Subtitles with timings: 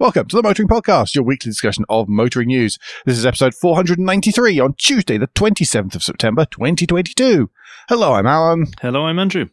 [0.00, 2.78] Welcome to the Motoring Podcast, your weekly discussion of motoring news.
[3.04, 7.50] This is episode 493 on Tuesday, the 27th of September, 2022.
[7.86, 8.68] Hello, I'm Alan.
[8.80, 9.50] Hello, I'm Andrew.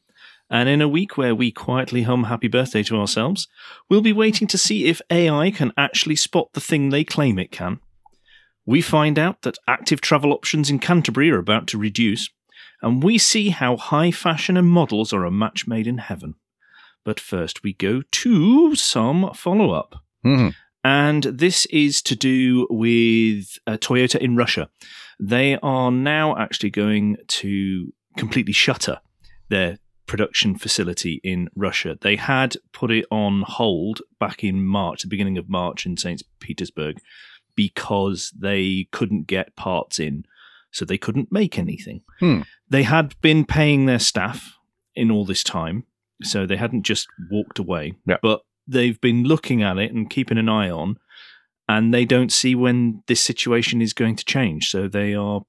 [0.50, 3.50] And in a week where we quietly hum happy birthday to ourselves,
[3.90, 7.52] we'll be waiting to see if AI can actually spot the thing they claim it
[7.52, 7.82] can.
[8.66, 12.30] We find out that active travel options in Canterbury are about to reduce,
[12.82, 16.36] and we see how high fashion and models are a match made in heaven.
[17.04, 20.06] But first, we go to some follow up.
[20.28, 20.56] Mhm.
[20.84, 24.70] And this is to do with uh, Toyota in Russia.
[25.20, 29.00] They are now actually going to completely shutter
[29.50, 31.98] their production facility in Russia.
[32.00, 36.24] They had put it on hold back in March, the beginning of March in St.
[36.40, 36.98] Petersburg,
[37.56, 40.24] because they couldn't get parts in,
[40.72, 42.02] so they couldn't make anything.
[42.20, 42.42] Hmm.
[42.70, 44.58] They had been paying their staff
[44.96, 45.84] in all this time,
[46.24, 47.96] so they hadn't just walked away.
[48.06, 48.18] Yeah.
[48.22, 50.98] But they've been looking at it and keeping an eye on,
[51.70, 54.70] and they don't see when this situation is going to change.
[54.70, 55.42] So they are.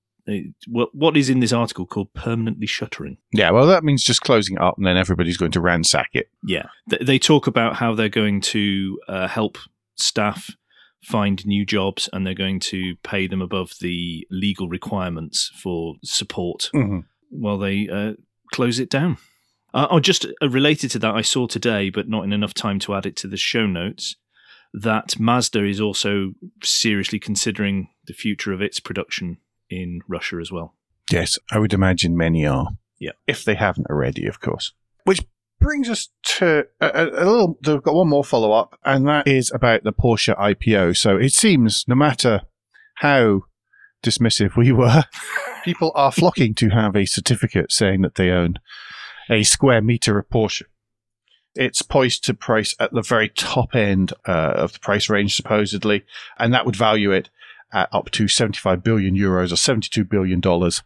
[0.68, 3.16] What is in this article called permanently shuttering?
[3.32, 6.28] Yeah, well, that means just closing it up and then everybody's going to ransack it.
[6.44, 6.66] Yeah,
[7.00, 9.56] they talk about how they're going to uh, help
[9.96, 10.50] staff
[11.02, 16.68] find new jobs and they're going to pay them above the legal requirements for support
[16.74, 17.04] Mhm.
[17.30, 18.12] while they uh,
[18.52, 19.16] close it down.
[19.74, 22.78] Uh, oh, just uh, related to that, I saw today, but not in enough time
[22.80, 24.16] to add it to the show notes,
[24.72, 29.38] that Mazda is also seriously considering the future of its production
[29.70, 30.74] in Russia as well.
[31.10, 32.68] Yes, I would imagine many are.
[32.98, 33.12] Yeah.
[33.26, 34.72] If they haven't already, of course.
[35.04, 35.20] Which
[35.60, 39.26] brings us to a, a, a little, they've got one more follow up, and that
[39.26, 40.96] is about the Porsche IPO.
[40.96, 42.42] So it seems no matter
[42.96, 43.42] how
[44.02, 45.04] dismissive we were,
[45.64, 48.58] people are flocking to have a certificate saying that they own
[49.28, 50.64] a square meter of Porsche.
[51.54, 56.04] It's poised to price at the very top end uh, of the price range, supposedly,
[56.38, 57.30] and that would value it
[57.72, 60.82] at up to 75 billion euros or 72 billion dollars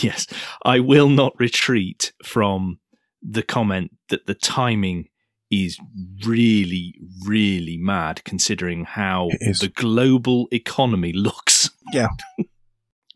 [0.00, 0.26] yes,
[0.64, 2.80] I will not retreat from
[3.22, 5.08] the comment that the timing
[5.50, 5.78] is
[6.24, 9.28] really, really mad considering how
[9.60, 11.70] the global economy looks.
[11.92, 12.08] Yeah.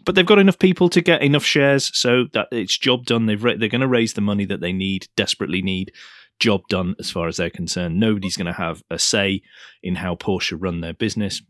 [0.03, 3.27] But they've got enough people to get enough shares, so that it's job done.
[3.27, 5.93] They've ra- they're going to raise the money that they need, desperately need.
[6.39, 8.01] Job done as far as they're concerned.
[8.01, 9.43] Nobody's going to have a say
[9.83, 11.43] in how Porsche run their business.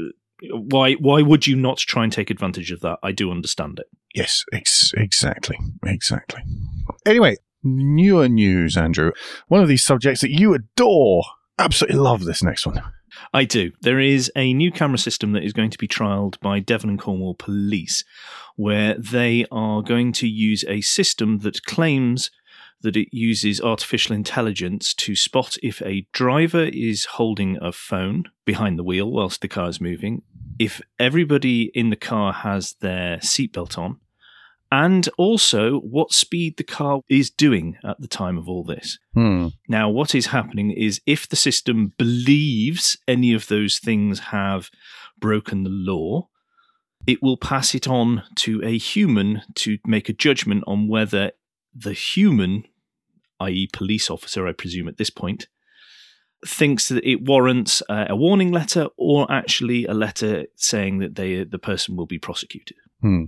[0.00, 0.04] Uh,
[0.52, 0.92] why?
[0.94, 3.00] Why would you not try and take advantage of that?
[3.02, 3.86] I do understand it.
[4.14, 5.58] Yes, ex- exactly.
[5.84, 6.42] Exactly.
[7.04, 9.12] Anyway, newer news, Andrew.
[9.48, 11.22] One of these subjects that you adore.
[11.58, 12.82] Absolutely love this next one.
[13.32, 13.72] I do.
[13.82, 16.98] There is a new camera system that is going to be trialled by Devon and
[16.98, 18.04] Cornwall Police,
[18.56, 22.30] where they are going to use a system that claims
[22.82, 28.78] that it uses artificial intelligence to spot if a driver is holding a phone behind
[28.78, 30.22] the wheel whilst the car is moving,
[30.58, 33.98] if everybody in the car has their seatbelt on,
[34.72, 38.98] and also what speed the car is doing at the time of all this.
[39.14, 39.48] Hmm.
[39.68, 44.70] Now, what is happening is if the system believes any of those things have
[45.18, 46.28] broken the law,
[47.06, 51.32] it will pass it on to a human to make a judgment on whether
[51.74, 52.64] the human,
[53.40, 55.48] i.e., police officer, I presume at this point,
[56.46, 61.44] thinks that it warrants uh, a warning letter or actually a letter saying that they
[61.44, 62.76] the person will be prosecuted.
[63.00, 63.24] Hmm.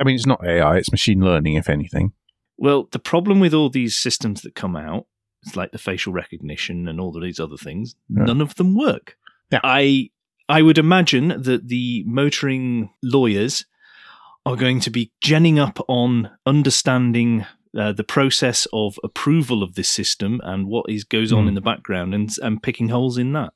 [0.00, 2.12] I mean, it's not AI; it's machine learning, if anything.
[2.58, 5.06] Well, the problem with all these systems that come out,
[5.44, 8.24] it's like the facial recognition and all of these other things, Yeah.
[8.24, 9.16] none of them work.
[9.50, 9.60] Yeah.
[9.64, 10.10] I
[10.48, 13.64] I would imagine that the motoring lawyers
[14.44, 17.44] are going to be genning up on understanding
[17.78, 21.48] uh, the process of approval of this system and what is goes on Hmm.
[21.48, 23.52] in the background and and picking holes in that.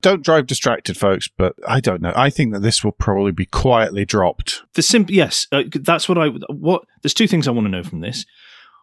[0.00, 2.12] Don't drive distracted, folks, but I don't know.
[2.14, 4.62] I think that this will probably be quietly dropped.
[4.74, 6.84] The simple yes, uh, that's what I what.
[7.02, 8.24] There's two things I want to know from this.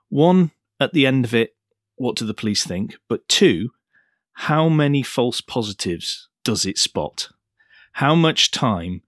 [0.09, 1.55] One, at the end of it,
[1.95, 2.97] what do the police think?
[3.07, 3.69] But two,
[4.33, 7.29] how many false positives does it spot?
[7.93, 9.01] How much time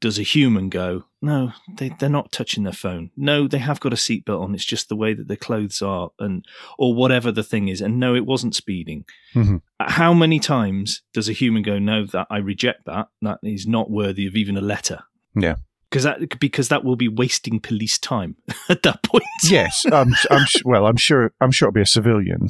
[0.00, 1.04] does a human go?
[1.24, 3.10] No, they they're not touching their phone.
[3.16, 4.54] No, they have got a seatbelt on.
[4.54, 6.44] It's just the way that their clothes are, and
[6.78, 7.80] or whatever the thing is.
[7.80, 9.04] And no, it wasn't speeding.
[9.34, 9.62] Mhm.
[9.80, 11.78] How many times does a human go?
[11.78, 13.08] No, that I reject that.
[13.22, 15.00] That is not worthy of even a letter
[15.34, 15.56] Yeah.
[15.88, 18.36] because that because that will be wasting police time
[18.68, 19.24] at that point.
[19.44, 20.86] Yes, I'm, I'm well.
[20.86, 21.32] I'm sure.
[21.40, 22.48] I'm sure it'll be a civilian.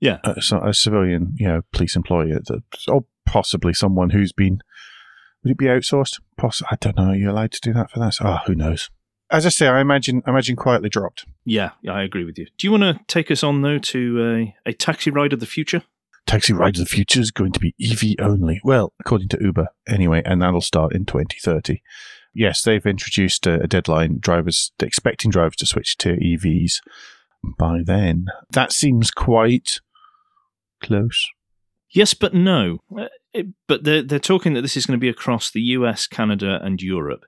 [0.00, 0.18] Yeah.
[0.24, 2.32] a, so- a civilian, you know, police employee,
[2.88, 4.58] or possibly someone who's been.
[5.42, 6.20] Would it be outsourced?
[6.36, 7.10] Poss- I don't know.
[7.10, 8.16] Are you allowed to do that for that?
[8.20, 8.90] Oh, who knows?
[9.30, 10.22] As I say, I imagine.
[10.26, 11.26] I imagine quietly dropped.
[11.44, 12.46] Yeah, yeah, I agree with you.
[12.56, 15.46] Do you want to take us on though to a, a taxi ride of the
[15.46, 15.82] future?
[16.28, 18.60] Taxi Ride of the Future is going to be EV only.
[18.62, 21.80] Well, according to Uber, anyway, and that'll start in 2030.
[22.34, 24.18] Yes, they've introduced a, a deadline.
[24.20, 26.82] Drivers expecting drivers to switch to EVs
[27.58, 28.26] by then.
[28.50, 29.80] That seems quite
[30.82, 31.26] close.
[31.90, 32.80] Yes, but no.
[33.32, 36.60] It- but they're they're talking that this is going to be across the US, Canada,
[36.62, 37.24] and Europe.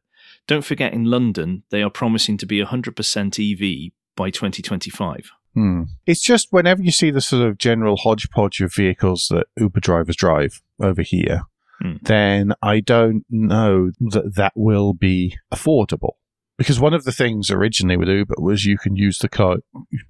[0.47, 5.31] Don't forget, in London, they are promising to be 100% EV by 2025.
[5.55, 5.82] Hmm.
[6.06, 10.17] It's just whenever you see the sort of general hodgepodge of vehicles that Uber drivers
[10.17, 11.43] drive over here,
[11.81, 11.97] Hmm.
[12.02, 16.14] then I don't know that that will be affordable.
[16.58, 19.58] Because one of the things originally with Uber was you can use the car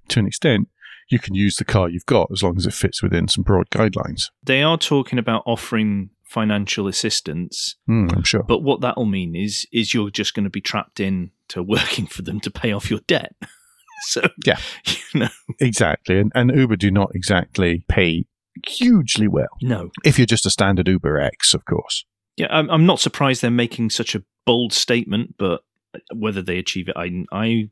[0.08, 0.68] to an extent.
[1.10, 3.68] You can use the car you've got as long as it fits within some broad
[3.70, 4.30] guidelines.
[4.42, 8.44] They are talking about offering financial assistance, Hmm, I'm sure.
[8.44, 12.06] but what that'll mean is is you're just going to be trapped in to working
[12.06, 13.34] for them to pay off your debt.
[14.02, 14.58] so Yeah.
[15.12, 15.28] you know,
[15.58, 16.18] exactly.
[16.20, 18.26] And, and Uber do not exactly pay
[18.66, 19.48] hugely well.
[19.62, 22.04] no, If you're just a standard Uber X, of course.
[22.36, 25.62] Yeah, I'm, I'm not surprised they're making such a bold statement, but
[26.14, 27.68] whether they achieve it, I, I,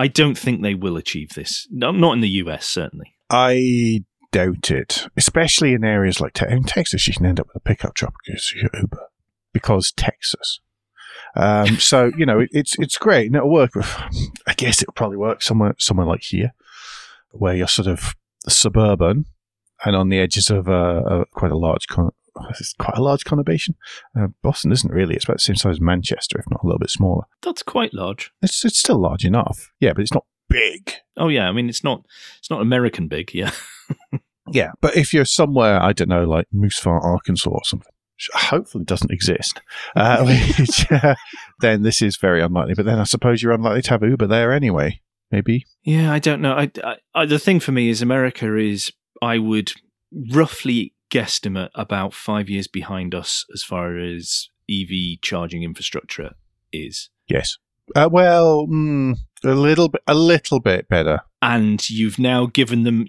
[0.00, 1.68] I don't think they will achieve this.
[1.70, 3.12] Not in the US, certainly.
[3.28, 7.06] I doubt it, especially in areas like Te- in Texas.
[7.06, 9.08] You can end up with a pickup truck because you're Uber,
[9.52, 10.60] because Texas.
[11.36, 13.74] Um, so you know it, it's it's great and it'll work.
[13.74, 13.94] With,
[14.46, 16.54] I guess it'll probably work somewhere somewhere like here,
[17.32, 18.14] where you're sort of
[18.48, 19.26] suburban
[19.84, 22.12] and on the edges of a, a quite a large con-
[22.48, 23.74] it's quite a large conurbation.
[24.18, 26.78] Uh, Boston isn't really; it's about the same size as Manchester, if not a little
[26.78, 27.24] bit smaller.
[27.42, 28.32] That's quite large.
[28.42, 30.92] It's it's still large enough, yeah, but it's not big.
[31.16, 32.04] Oh yeah, I mean it's not
[32.38, 33.32] it's not American big.
[33.34, 33.52] Yeah,
[34.52, 38.28] Yeah, but if you're somewhere, I don't know, like Moose Farm, Arkansas or something, which
[38.34, 39.60] hopefully doesn't exist,
[39.94, 40.24] uh,
[40.58, 41.14] which, uh,
[41.60, 42.74] then this is very unlikely.
[42.74, 45.00] But then I suppose you're unlikely to have Uber there anyway.
[45.30, 45.64] Maybe.
[45.84, 46.12] yeah.
[46.12, 46.54] I don't know.
[46.54, 48.92] I, I, I the thing for me is America is
[49.22, 49.70] I would
[50.32, 56.34] roughly guesstimate about five years behind us as far as EV charging infrastructure
[56.72, 57.10] is.
[57.28, 57.56] Yes.
[57.96, 61.20] Uh, well, mm, a little bit, a little bit better.
[61.42, 63.06] and you've now given them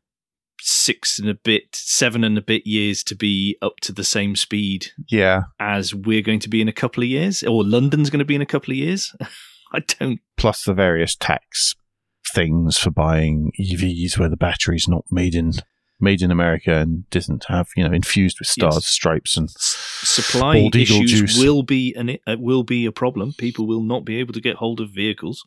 [0.60, 4.36] six and a bit, seven and a bit years to be up to the same
[4.36, 5.44] speed Yeah.
[5.60, 8.36] as we're going to be in a couple of years, or London's going to be
[8.36, 9.16] in a couple of years.
[9.74, 10.20] I don't.
[10.38, 11.76] Plus the various tax
[12.34, 15.52] things for buying EVs where the battery's not made in
[16.02, 18.86] made in America and doesn't have you know infused with stars, Yes.
[18.88, 21.40] stripes, and Supply Bald eagle issues juice.
[21.40, 23.34] will be an uh, will be a problem.
[23.38, 25.44] People will not be able to get hold of vehicles.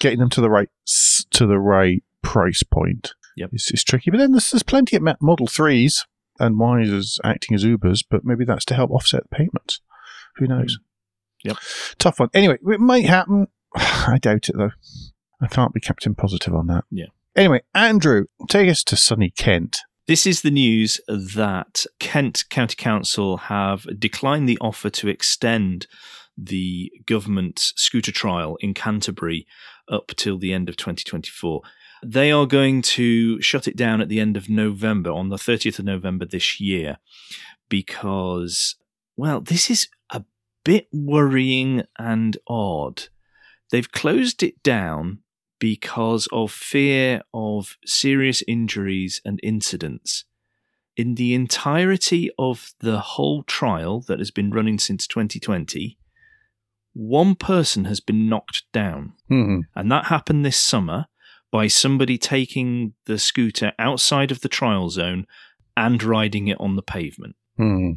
[0.00, 0.68] getting them to the right
[1.30, 3.50] to the right price point Yep.
[3.52, 4.10] is, is tricky.
[4.10, 6.04] But then there's, there's plenty of Model Threes
[6.38, 9.80] and Ys as acting as Ubers, but maybe that's to help offset the payments.
[10.36, 10.78] Who knows?
[11.44, 11.56] Yep.
[11.98, 12.28] Tough one.
[12.34, 13.46] Anyway, it might happen.
[13.74, 14.72] I doubt it though.
[15.40, 16.84] I can't be captain positive on that.
[16.90, 17.06] Yeah.
[17.34, 19.80] Anyway, Andrew, take us to sunny Kent.
[20.08, 25.86] This is the news that Kent County Council have declined the offer to extend
[26.36, 29.46] the government's scooter trial in Canterbury
[29.88, 31.62] up till the end of 2024.
[32.04, 35.78] They are going to shut it down at the end of November, on the 30th
[35.78, 36.98] of November this year,
[37.68, 38.74] because,
[39.16, 40.24] well, this is a
[40.64, 43.04] bit worrying and odd.
[43.70, 45.20] They've closed it down
[45.62, 50.24] because of fear of serious injuries and incidents.
[50.96, 55.96] In the entirety of the whole trial that has been running since 2020,
[56.94, 59.12] one person has been knocked down.
[59.28, 59.60] Hmm.
[59.76, 61.06] And that happened this summer
[61.52, 65.28] by somebody taking the scooter outside of the trial zone
[65.76, 67.36] and riding it on the pavement.
[67.56, 67.92] Hmm.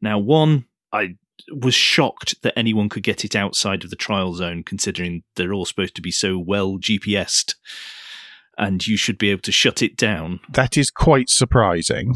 [0.00, 1.16] Now, one, I
[1.52, 5.64] was shocked that anyone could get it outside of the trial zone, considering they're all
[5.64, 7.54] supposed to be so well GPSed.
[8.58, 10.40] and you should be able to shut it down.
[10.50, 12.14] That is quite surprising.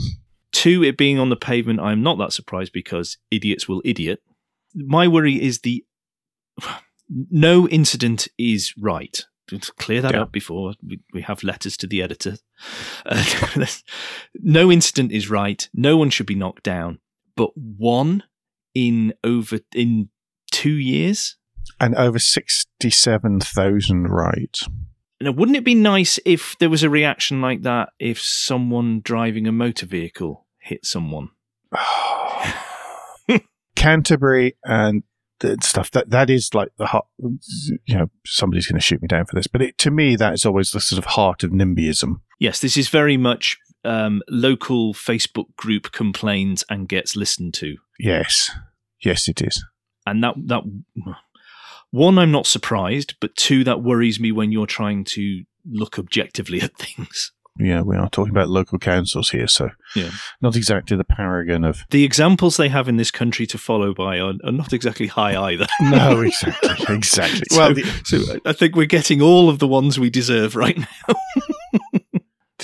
[0.52, 4.21] Two, it being on the pavement, I'm not that surprised because idiots will idiot.
[4.75, 5.85] My worry is the
[7.09, 9.25] no incident is right.
[9.52, 10.23] Let's clear that Yeah.
[10.23, 12.37] up before we, we have letters to the editor.
[13.04, 13.25] Uh,
[14.35, 15.69] no incident is right.
[15.75, 16.99] No one should be knocked down.
[17.37, 18.23] But one
[18.75, 20.09] in over in
[20.50, 21.37] two years.
[21.81, 24.69] And over 67,000 rides.
[25.21, 29.47] Now, wouldn't it be nice if there was a reaction like that if someone driving
[29.47, 31.31] a motor vehicle hit someone?
[33.76, 35.02] Canterbury and
[35.62, 37.07] stuff that that is like the heart.
[37.19, 40.35] You know, somebody's going to shoot me down for this, but it, to me, that
[40.35, 42.21] is always the sort of heart of NIMBYism.
[42.38, 48.50] Yes, this is very much um, local Facebook group complains and gets listened to, Yes,
[49.03, 49.64] yes, it is.
[50.07, 50.62] and that that
[51.91, 56.61] one I'm not surprised, but two that worries me when you're trying to look objectively
[56.62, 57.33] at things.
[57.57, 60.11] Yeah, we are talking about local councils here, so Yeah.
[60.43, 61.85] not exactly the paragon of.
[61.91, 65.41] The examples they have in this country to follow by are, are not exactly high
[65.53, 65.69] either.
[65.81, 67.43] No, exactly, exactly.
[67.50, 70.76] So- well, the, So I think we're getting all of the ones we deserve right
[70.79, 71.14] now.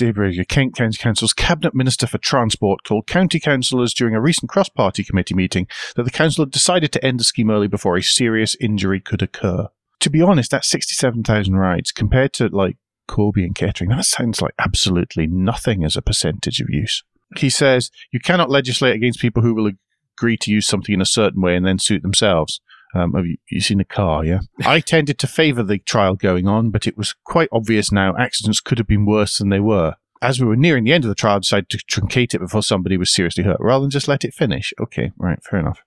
[0.09, 5.03] Brazier, Kent County Council's Cabinet Minister for Transport told county councillors during a recent cross-party
[5.03, 8.55] committee meeting that the council had decided to end the scheme early before a serious
[8.59, 9.67] injury could occur.
[9.99, 12.77] To be honest, that's 67,000 rides compared to like
[13.07, 13.91] Corby and Kettering.
[13.91, 17.03] That sounds like absolutely nothing as a percentage of use.
[17.37, 19.71] He says you cannot legislate against people who will
[20.17, 22.61] agree to use something in a certain way and then suit themselves.
[22.93, 24.25] Um, have you, you seen a car?
[24.25, 24.39] Yeah.
[24.65, 28.59] I tended to favour the trial going on, but it was quite obvious now accidents
[28.59, 29.95] could have been worse than they were.
[30.21, 32.61] As we were nearing the end of the trial, I decided to truncate it before
[32.63, 34.73] somebody was seriously hurt, rather than just let it finish.
[34.79, 35.81] Okay, right, fair enough.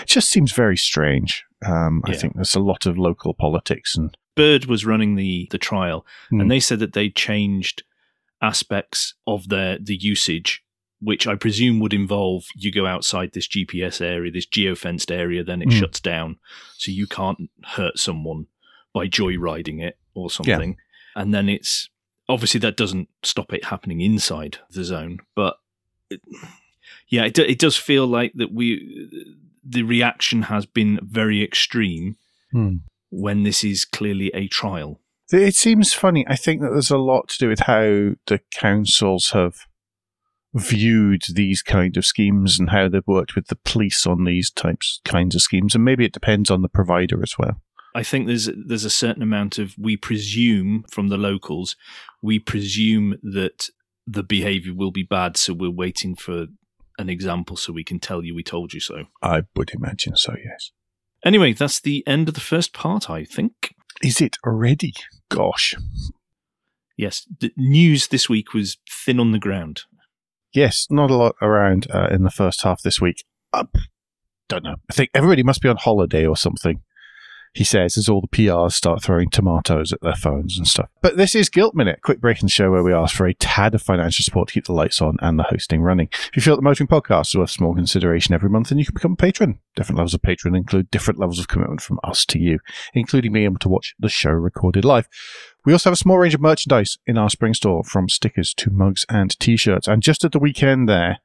[0.00, 1.44] It just seems very strange.
[1.66, 5.58] Um, I think there's a lot of local politics and Bird was running the the
[5.58, 6.40] trial, Hmm.
[6.40, 7.82] and they said that they changed
[8.42, 10.63] aspects of their the usage,
[11.00, 15.60] which I presume would involve you go outside this GPS area, this geofenced area, then
[15.62, 15.78] it Hmm.
[15.80, 16.38] shuts down,
[16.76, 18.46] so you can't hurt someone
[18.92, 20.76] by joyriding it or something.
[21.16, 21.88] And then it's
[22.28, 25.58] obviously that doesn't stop it happening inside the zone, but
[26.10, 26.20] it,
[27.08, 29.08] yeah, it, do- it does feel like that we
[29.66, 32.16] the reaction has been very extreme
[32.52, 32.76] Hmm.
[33.10, 35.00] when this is clearly a trial.
[35.32, 36.24] It seems funny.
[36.28, 39.66] I think that there's a lot to do with how the councils have
[40.54, 45.00] viewed these kind of schemes and how they've worked with the police on these types
[45.04, 47.60] kinds of schemes, and maybe it depends on the provider as well.
[47.94, 51.76] I think there's there's a certain amount of we presume from the locals,
[52.22, 53.70] we presume that
[54.06, 56.46] the behaviour will be bad, so we're waiting for
[56.98, 59.04] an example so we can tell you we told you so.
[59.22, 60.34] I would imagine so.
[60.44, 60.70] Yes.
[61.24, 63.74] Anyway, that's the end of the first part, I think.
[64.02, 64.92] Is it already?
[65.30, 65.74] Gosh.
[66.96, 69.82] Yes, the news this week was thin on the ground.
[70.54, 73.24] Yes, not a lot around uh, in the first half this week.
[73.52, 73.64] I
[74.48, 74.76] don't know.
[74.88, 76.80] I think everybody must be on holiday or something.
[77.54, 80.88] He says as all the PRs start throwing tomatoes at their phones and stuff.
[81.00, 83.34] But this is Guilt Minute, quick break in the show where we ask for a
[83.34, 86.08] tad of financial support to keep the lights on and the hosting running.
[86.12, 88.84] If you feel that the Motoring Podcast is worth small consideration every month, then you
[88.84, 89.60] can become a patron.
[89.76, 92.58] Different levels of patron include different levels of commitment from us to you,
[92.92, 95.08] including being able to watch the show recorded live.
[95.64, 98.70] We also have a small range of merchandise in our spring store, from stickers to
[98.70, 99.86] mugs and t-shirts.
[99.86, 101.18] And just at the weekend there,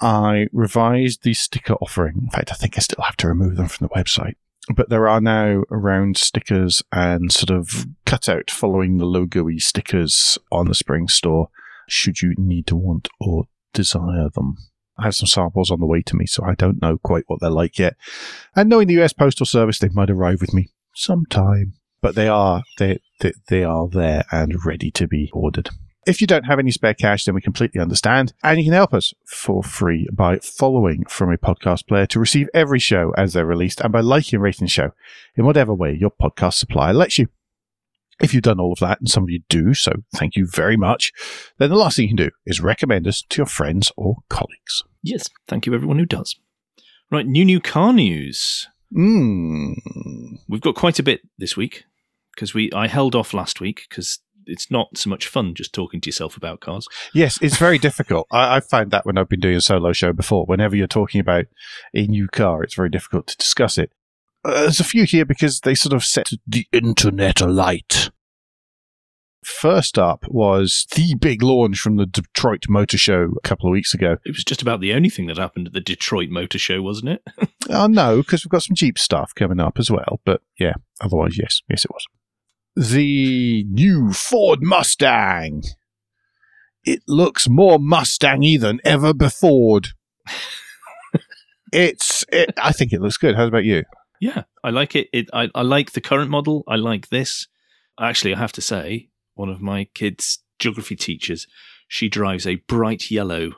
[0.00, 2.20] I revised the sticker offering.
[2.22, 4.34] In fact, I think I still have to remove them from the website.
[4.74, 10.68] But there are now round stickers and sort of cutout following the logo-y stickers on
[10.68, 11.48] the spring store,
[11.88, 14.56] should you need to want or desire them.
[14.98, 17.40] I have some samples on the way to me, so I don't know quite what
[17.40, 17.96] they're like yet.
[18.56, 21.74] And knowing the US Postal Service, they might arrive with me sometime.
[22.00, 25.70] But they are they, they they are there and ready to be ordered.
[26.06, 28.32] If you don't have any spare cash, then we completely understand.
[28.42, 32.48] And you can help us for free by following from a podcast player to receive
[32.54, 34.92] every show as they're released and by liking and rating the show
[35.36, 37.28] in whatever way your podcast supplier lets you.
[38.20, 40.76] If you've done all of that, and some of you do, so thank you very
[40.76, 41.12] much,
[41.58, 44.82] then the last thing you can do is recommend us to your friends or colleagues.
[45.02, 46.36] Yes, thank you everyone who does.
[47.10, 48.66] Right, new new car news.
[48.92, 49.74] Mmm.
[50.48, 51.84] We've got quite a bit this week
[52.34, 56.00] because we I held off last week because it's not so much fun just talking
[56.00, 56.88] to yourself about cars.
[57.12, 58.26] Yes, it's very difficult.
[58.30, 60.46] I, I've found that when I've been doing a solo show before.
[60.46, 61.46] Whenever you're talking about
[61.94, 63.92] a new car, it's very difficult to discuss it.
[64.44, 68.10] Uh, there's a few here because they sort of set the internet alight.
[69.44, 73.94] First up was the big launch from the Detroit Motor Show a couple of weeks
[73.94, 74.16] ago.
[74.24, 77.10] It was just about the only thing that happened at the Detroit Motor Show, wasn't
[77.10, 77.22] it?
[77.70, 80.20] Oh, no, because we've got some Jeep stuff coming up as well.
[80.24, 82.04] But yeah, otherwise, yes, yes, it was.
[82.78, 85.64] The new Ford Mustang.
[86.84, 89.80] It looks more Mustangy than ever before.
[91.72, 92.24] it's.
[92.30, 93.34] It, I think it looks good.
[93.34, 93.82] How about you?
[94.20, 95.08] Yeah, I like it.
[95.12, 96.62] it I, I like the current model.
[96.68, 97.48] I like this.
[98.00, 101.48] Actually, I have to say, one of my kids' geography teachers,
[101.88, 103.50] she drives a bright yellow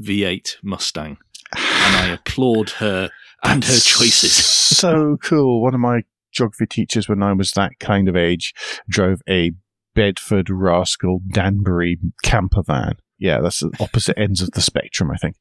[0.00, 1.18] V8 Mustang,
[1.54, 3.10] and I applaud her
[3.44, 4.32] and her choices.
[4.32, 5.60] so cool.
[5.60, 8.54] One of my geography teachers, when I was that kind of age,
[8.88, 9.52] drove a
[9.94, 12.96] Bedford Rascal Danbury camper van.
[13.18, 15.36] Yeah, that's the opposite ends of the spectrum, I think.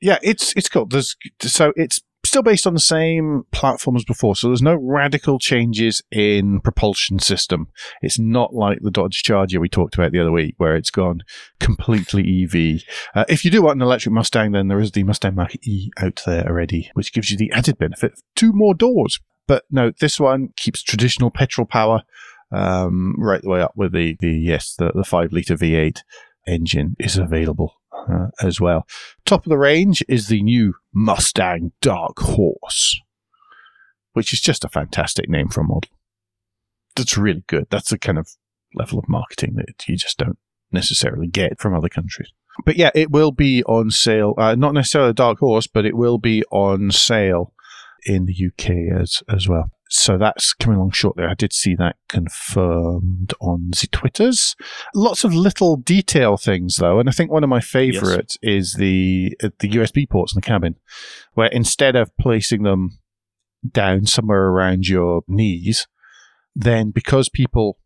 [0.00, 0.86] Yeah, it's it's cool.
[0.86, 5.38] There's so it's still based on the same platform as before, so there's no radical
[5.38, 7.68] changes in propulsion system.
[8.02, 11.22] It's not like the Dodge Charger we talked about the other week, where it's gone
[11.60, 12.82] completely EV.
[13.14, 15.90] Uh, if you do want an electric Mustang, then there is the Mustang Mach E
[15.96, 19.18] out there already, which gives you the added benefit of two more doors.
[19.46, 22.02] But no, this one keeps traditional petrol power
[22.52, 26.00] um, right the way up with the, the yes, the, the five liter V8
[26.46, 27.74] engine is available
[28.08, 28.86] uh, as well.
[29.24, 33.00] Top of the range is the new Mustang Dark Horse,
[34.12, 35.90] which is just a fantastic name for a model.
[36.94, 37.66] That's really good.
[37.70, 38.30] That's the kind of
[38.74, 40.38] level of marketing that you just don't
[40.72, 42.32] necessarily get from other countries.
[42.64, 44.34] But yeah, it will be on sale.
[44.38, 47.52] Uh, not necessarily a Dark Horse, but it will be on sale
[48.06, 49.70] in the UK as as well.
[49.88, 51.24] So that's coming along shortly.
[51.24, 54.56] I did see that confirmed on the Twitters.
[54.94, 58.52] Lots of little detail things though, and I think one of my favourites yes.
[58.52, 60.76] is the the USB ports in the cabin,
[61.34, 62.98] where instead of placing them
[63.70, 65.86] down somewhere around your knees,
[66.54, 67.78] then because people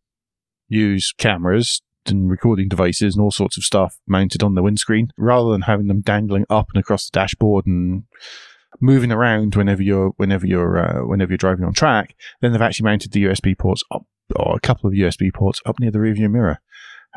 [0.69, 5.51] use cameras and recording devices and all sorts of stuff mounted on the windscreen, rather
[5.51, 8.05] than having them dangling up and across the dashboard and
[8.81, 12.85] moving around whenever you're whenever you're uh, whenever you're driving on track, then they've actually
[12.85, 16.31] mounted the USB ports up or a couple of USB ports up near the rearview
[16.31, 16.61] mirror,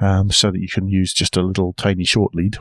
[0.01, 2.57] um, so that you can use just a little tiny short lead,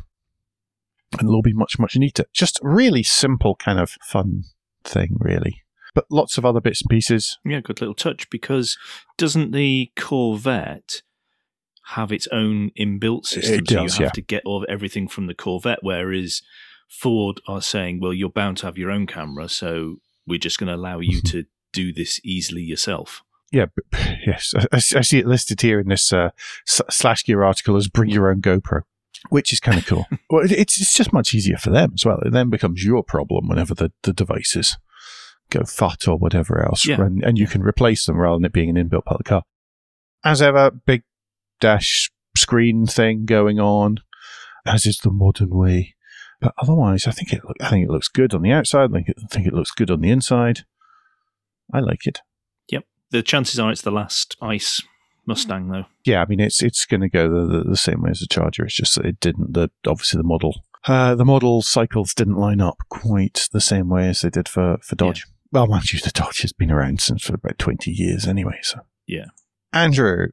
[1.19, 2.25] and it'll be much much neater.
[2.33, 4.45] Just really simple kind of fun
[4.85, 5.63] thing, really.
[5.95, 7.39] But lots of other bits and pieces.
[7.45, 8.79] Yeah, good little touch because
[9.19, 11.03] doesn't the Corvette
[11.89, 13.57] have its own inbuilt system?
[13.57, 14.11] It does, so you have yeah.
[14.11, 16.41] to get all everything from the Corvette, whereas
[16.93, 20.69] Ford are saying, well, you're bound to have your own camera, so we're just going
[20.69, 21.39] to allow you mm-hmm.
[21.39, 23.23] to do this easily yourself.
[23.51, 23.67] Yeah,
[24.27, 26.31] yes, I, I, see it listed here in this uh,
[26.69, 28.83] SlashGear article as "bring your own GoPro,"
[29.31, 30.07] which is kind of cool.
[30.31, 32.19] well, it's it's just much easier for them as well.
[32.21, 34.77] It then becomes your problem whenever the, the devices
[35.51, 37.01] go fat or whatever else, yeah.
[37.01, 39.29] and, and you can replace them rather than it being an inbuilt part of the
[39.29, 39.43] car.
[40.25, 41.03] As ever, big
[41.61, 43.99] dash screen thing going on,
[44.67, 45.95] as is the modern way.
[46.43, 48.91] But otherwise, I think it I think it looks good on the outside.
[48.91, 50.65] I think it, I think it looks good on the inside.
[51.73, 52.21] I like it.
[52.69, 52.85] Yep.
[53.11, 54.83] The chances are it's the last ice
[55.25, 55.85] Mustang, though.
[56.05, 58.27] Yeah, I mean it's it's going to go the, the, the same way as the
[58.27, 58.65] Charger.
[58.65, 59.55] It's just that it didn't.
[59.55, 64.09] The obviously the model uh, the model cycles didn't line up quite the same way
[64.09, 65.25] as they did for for Dodge.
[65.25, 65.33] Yeah.
[65.53, 68.59] Well, mind you, the Dodge has been around since for about twenty years anyway.
[68.63, 69.27] So yeah,
[69.73, 70.29] Andrew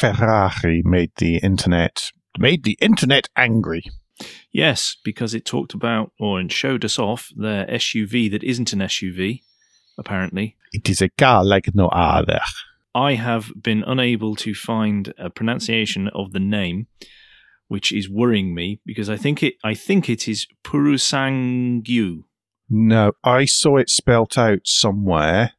[0.00, 3.84] Ferrari made the internet made the internet angry.
[4.52, 8.80] Yes, because it talked about or and showed us off their SUV that isn't an
[8.80, 9.42] SUV,
[9.98, 10.56] apparently.
[10.72, 12.40] It is a car like no other.
[12.94, 16.88] I have been unable to find a pronunciation of the name,
[17.68, 22.24] which is worrying me because I think it I think it is Purusangyu.
[22.68, 25.52] No, I saw it spelt out somewhere,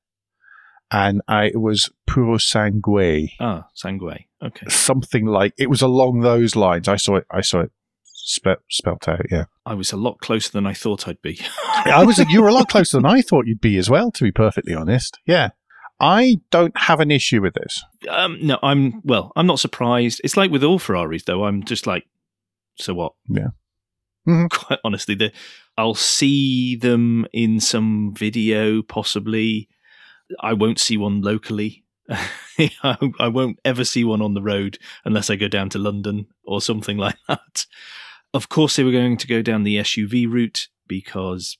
[0.91, 3.29] and I, it was Purosangue.
[3.39, 4.25] Ah, Sangue.
[4.43, 4.67] Okay.
[4.69, 6.87] Something like it was along those lines.
[6.87, 7.25] I saw it.
[7.31, 7.71] I saw it
[8.23, 9.25] spe- spelt out.
[9.29, 11.39] Yeah, I was a lot closer than I thought I'd be.
[11.67, 12.19] I was.
[12.19, 14.11] You were a lot closer than I thought you'd be as well.
[14.11, 15.49] To be perfectly honest, yeah.
[15.99, 17.83] I don't have an issue with this.
[18.09, 19.31] Um, no, I'm well.
[19.35, 20.19] I'm not surprised.
[20.23, 21.45] It's like with all Ferraris, though.
[21.45, 22.05] I'm just like,
[22.75, 23.13] so what?
[23.27, 23.47] Yeah.
[24.25, 24.47] Mm-hmm.
[24.47, 25.33] Quite honestly, the,
[25.77, 29.67] I'll see them in some video, possibly.
[30.39, 31.83] I won't see one locally.
[32.81, 36.61] I won't ever see one on the road unless I go down to London or
[36.61, 37.65] something like that.
[38.33, 41.57] Of course, they were going to go down the SUV route because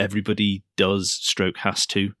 [0.00, 2.12] everybody does, stroke has to.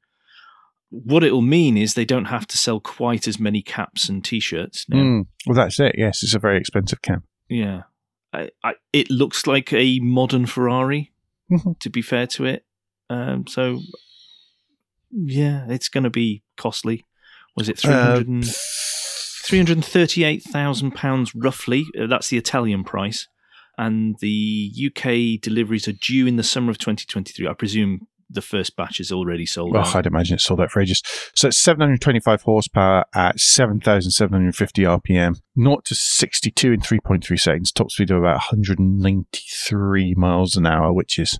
[0.90, 4.86] What it'll mean is they don't have to sell quite as many caps and t-shirts.
[4.86, 5.94] Mm, well, that's it.
[5.98, 7.22] Yes, it's a very expensive cap.
[7.48, 7.82] Yeah,
[8.32, 11.12] I, I, it looks like a modern Ferrari.
[11.50, 11.72] Mm-hmm.
[11.80, 12.66] To be fair to it,
[13.08, 13.80] um, so
[15.10, 17.06] yeah, it's going to be costly.
[17.56, 18.52] Was it 300 uh,
[19.44, 21.86] 338,000 pounds roughly?
[21.98, 23.28] Uh, that's the Italian price
[23.78, 27.46] and the UK deliveries are due in the summer of 2023.
[27.48, 29.96] I presume the first batch is already sold Oh, out.
[29.96, 31.02] I'd imagine it's sold out for ages.
[31.34, 38.10] So it's 725 horsepower at 7,750 RPM, 0 to 62 in 3.3 seconds, top speed
[38.10, 41.38] of about 193 miles an hour, which is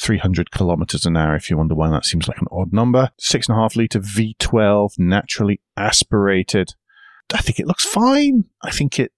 [0.00, 1.34] 300 kilometers an hour.
[1.36, 4.00] If you wonder why that seems like an odd number, six and a half liter
[4.00, 6.74] V12, naturally aspirated.
[7.34, 8.44] I think it looks fine.
[8.62, 9.12] I think it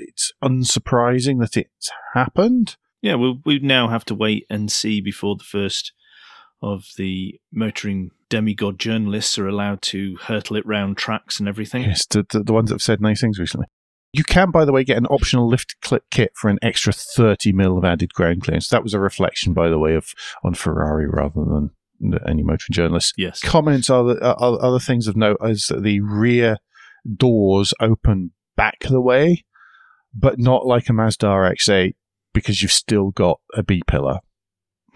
[0.00, 2.76] it's unsurprising that it's happened.
[3.02, 5.92] Yeah, we'll, we now have to wait and see before the first
[6.62, 11.82] of the motoring demigod journalists are allowed to hurtle it round tracks and everything.
[11.82, 13.66] Yes, the, the, the ones that have said nice things recently.
[14.12, 17.52] You can, by the way, get an optional lift clip kit for an extra 30
[17.52, 18.68] mil of added ground clearance.
[18.68, 21.70] That was a reflection, by the way, of on Ferrari rather than
[22.26, 23.12] any motoring journalists.
[23.16, 23.40] Yes.
[23.40, 26.56] Comments are the, uh, other things of note is that the rear
[27.16, 29.44] doors open back the way,
[30.14, 31.94] but not like a Mazda RX-8
[32.32, 34.20] because you've still got a B pillar.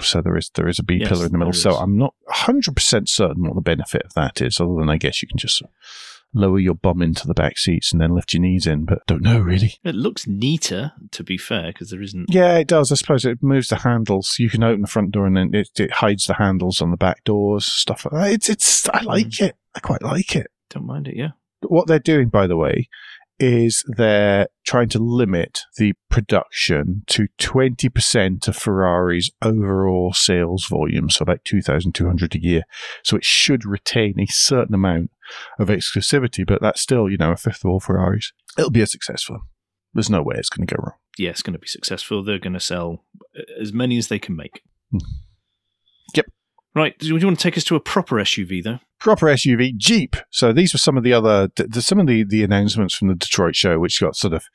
[0.00, 1.52] So there is there is a B Yes, pillar in the middle.
[1.52, 1.72] So.
[1.72, 5.28] I'm not 100% certain what the benefit of that is, other than I guess you
[5.28, 5.62] can just
[6.34, 9.22] lower your bum into the back seats and then lift your knees in, but don't
[9.22, 9.74] know really.
[9.84, 12.26] It looks neater, to be fair, because there isn't.
[12.28, 12.90] Yeah, it does.
[12.90, 14.36] I suppose it moves the handles.
[14.38, 16.96] You can open the front door and then it, it hides the handles on the
[16.96, 18.32] back doors, stuff like that.
[18.32, 19.48] It's, it's, I like mm.
[19.48, 19.56] it.
[19.74, 20.48] I quite like it.
[20.70, 21.30] Don't mind it, yeah.
[21.62, 22.88] What they're doing, by the way,
[23.38, 31.22] is they're trying to limit the production to 20% of Ferrari's overall sales volume, so
[31.22, 32.62] about 2,200 a year.
[33.02, 35.10] So it should retain a certain amount
[35.58, 38.32] of exclusivity, but that's still, you know, a fifth of all Ferraris.
[38.56, 39.42] It'll be a success for them.
[39.94, 40.98] There's no way it's going to go wrong.
[41.18, 42.22] Yeah, it's going to be successful.
[42.22, 43.04] They're going to sell
[43.60, 44.62] as many as they can make.
[44.90, 44.98] Hmm.
[46.14, 46.26] Yep.
[46.74, 46.98] Right.
[46.98, 48.80] Do you want to take us to a proper SUV, though?
[49.04, 50.16] proper SUV Jeep.
[50.30, 53.08] So these were some of the other th- th- some of the the announcements from
[53.08, 54.46] the Detroit show, which got sort of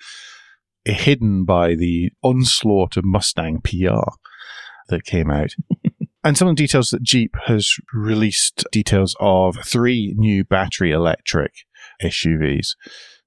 [0.85, 4.09] hidden by the onslaught of Mustang PR
[4.87, 5.53] that came out.
[6.23, 11.53] and some of the details that Jeep has released details of three new battery electric
[12.01, 12.69] SUVs.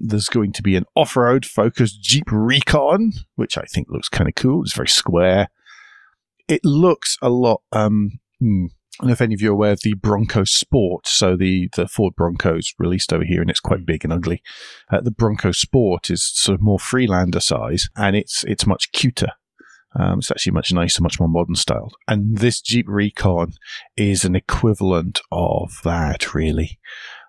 [0.00, 4.34] There's going to be an off-road focused Jeep Recon, which I think looks kind of
[4.34, 4.62] cool.
[4.62, 5.50] It's very square.
[6.48, 8.66] It looks a lot um hmm,
[9.00, 11.06] I don't know if any of you are aware of the Bronco Sport.
[11.06, 14.42] So the, the Ford Bronco's released over here, and it's quite big and ugly.
[14.90, 19.32] Uh, the Bronco Sport is sort of more Freelander size, and it's it's much cuter.
[19.98, 21.94] Um, it's actually much nicer, much more modern styled.
[22.08, 23.54] And this Jeep Recon
[23.96, 26.78] is an equivalent of that, really.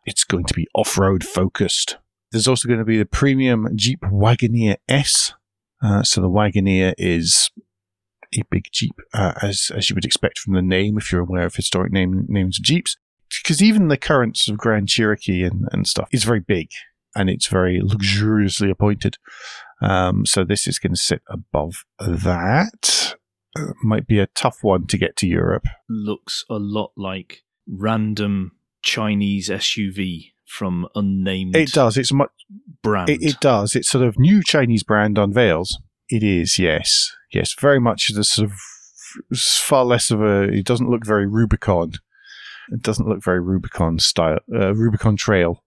[0.06, 1.98] It's going to be off road focused.
[2.32, 5.34] There's also going to be the premium Jeep Wagoneer S.
[5.82, 7.52] Uh, so the Wagoneer is
[8.38, 11.46] a big Jeep, uh, as as you would expect from the name, if you're aware
[11.46, 12.98] of historic name, names of Jeeps.
[13.42, 16.70] Because even the current sort of Grand Cherokee and, and stuff is very big
[17.16, 19.18] and it's very luxuriously appointed.
[19.82, 23.16] Um, so this is going to sit above that.
[23.56, 25.66] Uh, might be a tough one to get to Europe.
[25.90, 31.98] Looks a lot like random Chinese SUV from unnamed It does.
[31.98, 32.32] It's much.
[32.82, 33.10] brand.
[33.10, 33.76] It, it does.
[33.76, 35.80] It's sort of new Chinese brand unveils.
[36.10, 38.60] It is, yes, yes, very much the sort of
[39.38, 40.44] far less of a.
[40.44, 41.94] It doesn't look very Rubicon.
[42.72, 45.64] It doesn't look very Rubicon style, uh, Rubicon Trail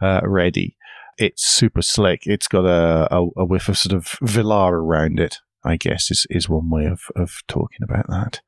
[0.00, 0.76] uh, ready.
[1.18, 2.22] It's super slick.
[2.26, 5.38] It's got a, a, a whiff of sort of Velar around it.
[5.62, 8.40] I guess is is one way of of talking about that.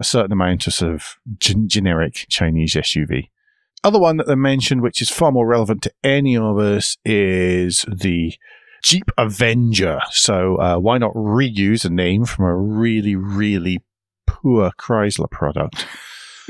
[0.00, 3.30] A certain amount of sort of gen- generic Chinese SUV.
[3.84, 7.84] Other one that they mentioned, which is far more relevant to any of us, is
[7.88, 8.34] the
[8.82, 10.00] Jeep Avenger.
[10.10, 13.82] So uh, why not reuse a name from a really, really
[14.26, 15.86] poor Chrysler product,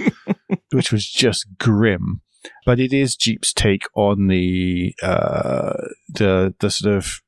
[0.73, 2.23] which was just grim.
[2.65, 5.75] But it is Jeep's take on the uh,
[6.09, 7.21] the the sort of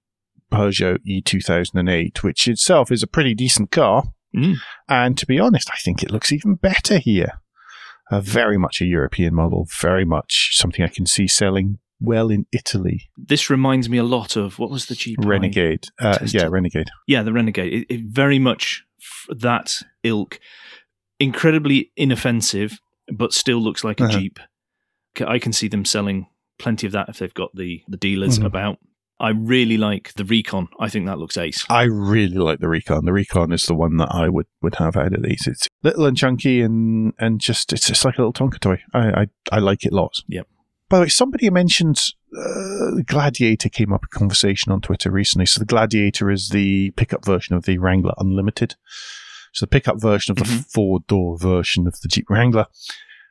[0.53, 4.05] Peugeot E two thousand and eight, which itself is a pretty decent car.
[4.35, 4.57] Mm.
[4.89, 7.41] And to be honest, I think it looks even better here.
[8.11, 12.47] Uh, very much a European model, very much something I can see selling well in
[12.53, 13.11] Italy.
[13.17, 15.87] This reminds me a lot of what was the Jeep Renegade.
[16.01, 16.89] Uh, yeah, Renegade.
[17.07, 17.73] Yeah, the Renegade.
[17.73, 20.41] It, it very much f- that ilk.
[21.19, 22.81] Incredibly inoffensive,
[23.13, 24.19] but still looks like a Uh-huh.
[24.19, 24.39] Jeep.
[25.27, 28.47] I can see them selling plenty of that if they've got the, the dealers Mhm.
[28.47, 28.79] about.
[29.19, 30.69] I really like the Recon.
[30.79, 31.67] I think that looks ace.
[31.69, 33.05] I really like the Recon.
[33.05, 35.47] The Recon is the one that I would, would have out of these.
[35.47, 38.81] It's little and chunky and, and just it's just like a little Tonka toy.
[38.95, 40.25] I, I, I like it lots.
[40.29, 40.47] Yep.
[40.91, 42.03] By the way, somebody mentioned
[42.37, 45.47] uh, the Gladiator came up in conversation on Twitter recently.
[45.47, 48.75] So the Gladiator is the pickup version of the Wrangler Unlimited.
[49.53, 50.71] So the pickup version of the Mhm.
[50.73, 52.67] four door version of the Jeep Wrangler.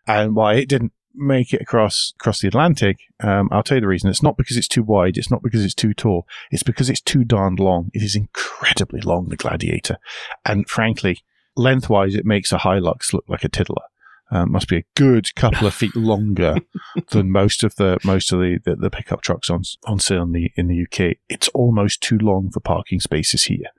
[0.07, 3.87] And why it didn't make it across across the Atlantic, um, I'll tell you the
[3.87, 4.09] reason.
[4.09, 5.17] It's not because it's too wide.
[5.17, 6.25] It's not because it's too tall.
[6.51, 7.89] It's because it's too darned long.
[7.93, 9.97] It is incredibly long, the Gladiator.
[10.45, 11.19] And frankly,
[11.57, 13.83] lengthwise, it makes a Hilux look like a tiddler.
[14.31, 16.57] Uh, must be a good couple of feet longer
[17.11, 20.31] than most of the most of the, the, the pickup trucks on on sale in
[20.33, 21.17] the in the UK.
[21.29, 23.69] It's almost too long for parking spaces here.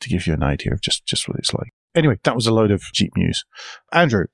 [0.00, 1.72] To give you an idea of just just what it's like.
[1.94, 3.44] Anyway, that was a load of Jeep news.
[3.92, 4.26] Andrew,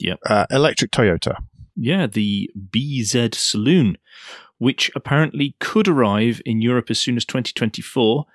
[0.00, 0.18] Yep.
[0.26, 1.36] uh, electric Toyota.
[1.76, 3.98] Yeah, the BZ Saloon,
[4.58, 8.26] which apparently could arrive in Europe as soon as 2024.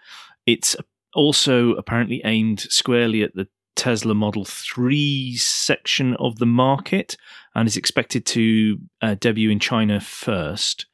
[0.45, 0.75] It's
[1.13, 3.47] also apparently aimed squarely at the
[3.79, 7.15] Tesla Model 3 section of the market
[7.55, 10.85] and is expected to uh, debut in China first,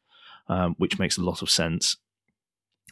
[0.50, 1.98] um, which makes a lot of sense.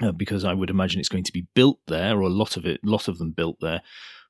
[0.01, 2.65] Uh, because I would imagine it's going to be built there, or a lot of
[2.65, 3.83] it, lot of them built there.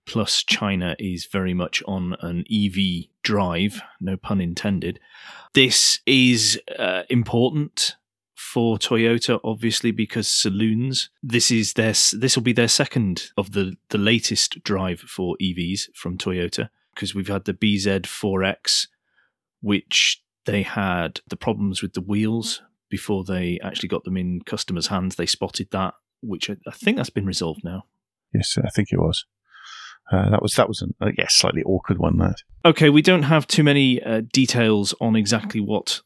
[0.05, 4.99] Plus, China is very much on an EV drive, no pun intended.
[5.53, 7.95] This is uh, important
[8.43, 11.09] for Toyota, obviously, because saloons.
[11.23, 11.93] This is their.
[11.93, 17.15] This will be their second of the the latest drive for EVs from Toyota, because
[17.15, 18.87] we've had the BZ4X,
[19.61, 24.87] which they had the problems with the wheels before they actually got them in customers'
[24.87, 25.15] hands.
[25.15, 27.85] They spotted that, which I, I think that's been resolved now.
[28.33, 29.25] Yes, I think it was.
[30.11, 32.17] Uh, that was that was an uh, yeah slightly awkward one.
[32.17, 36.01] That Okay, we don't have too many uh, details on exactly what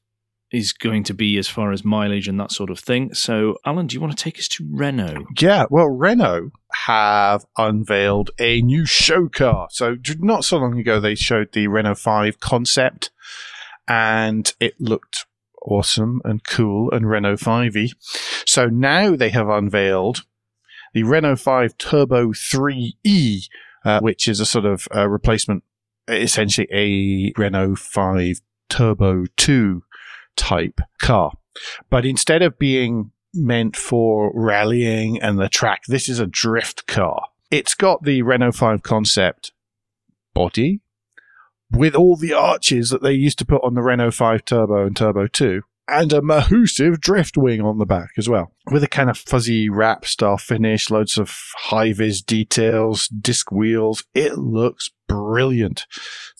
[0.52, 3.14] is going to be as far as mileage and that sort of thing.
[3.14, 5.26] So, Alan, do you want to take us to Renault?
[5.40, 5.66] yeah.
[5.70, 6.52] Well, Renault
[6.86, 9.68] have unveiled a new show car.
[9.72, 13.12] So not so long ago, they showed the Renault Five concept,
[13.88, 15.26] and it looked
[15.68, 17.92] awesome and cool and Renault 5e.
[18.46, 20.24] So now they have unveiled
[20.94, 23.50] the Renault 5 Turbo 3e,
[23.84, 25.64] uh, which is a sort of uh, replacement,
[26.08, 29.84] essentially a Renault 5 Turbo 2
[30.38, 31.34] type car.
[31.90, 37.28] But instead of being meant for rallying and the track, this is a drift car.
[37.52, 39.52] It's got the Renault 5 concept
[40.34, 40.82] body
[41.72, 44.96] with all the arches that they used to put on the Renault 5 Turbo and
[44.96, 49.10] Turbo 2 and a mahoosive drift wing on the back as well, with a kind
[49.10, 54.04] of fuzzy wrap style finish, loads of high vis details, disc wheels.
[54.14, 55.86] It looks brilliant.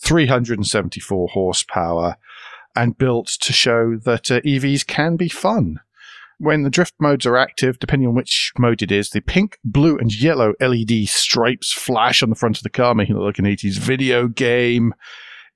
[0.02, 2.16] 374 horsepower
[2.74, 5.80] and built to show that uh, EVs can be fun.
[6.38, 9.98] When the drift modes are active, depending on which mode it is, the pink, blue,
[9.98, 13.38] and yellow LED stripes flash on the front of the car, making it look like
[13.40, 14.94] an 80s video game.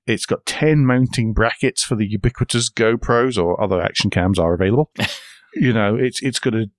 [0.05, 4.91] It's got 10 mounting brackets for the ubiquitous GoPros or other action cams are available.
[5.55, 6.69] you know, it's it's got a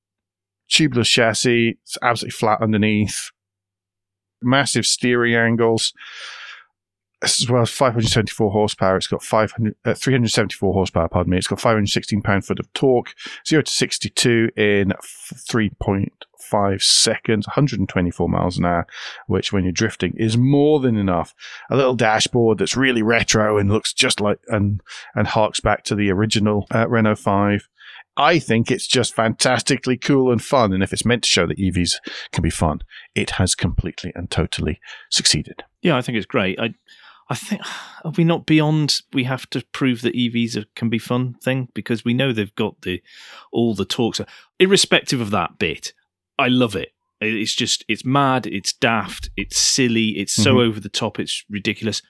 [0.71, 3.31] tubeless chassis, it's absolutely flat underneath,
[4.43, 5.95] massive steering angles,
[7.25, 8.97] as well as 574 horsepower.
[8.97, 11.39] It's got 500, uh, 374 horsepower, pardon me.
[11.39, 13.15] It's got 516 pound foot of torque,
[13.47, 14.93] 0 to 62 in
[15.33, 18.87] 3.5 seconds, 124 miles an hour,
[19.27, 21.35] which when you're drifting is more than enough.
[21.71, 24.81] A little dashboard that's really retro and looks just like, and,
[25.15, 27.69] and harks back to the original uh, Renault 5.
[28.17, 30.73] I think it's just fantastically cool and fun.
[30.73, 31.95] And if it's meant to show that EVs
[32.33, 32.81] can be fun,
[33.15, 35.65] it has completely and totally succeeded.
[35.83, 36.59] Yeah, I think it's great.
[36.61, 36.75] I,
[37.31, 37.63] I think
[38.05, 39.01] are we not beyond?
[39.13, 42.55] We have to prove that EVs are, can be fun thing because we know they've
[42.55, 43.03] got the
[43.53, 44.21] all the talks.
[44.59, 45.93] Irrespective of that bit,
[46.39, 46.91] I love it.
[47.21, 50.67] It's just it's mad, it's daft, it's silly, it's so Mhm.
[50.67, 52.03] over the top, it's ridiculous.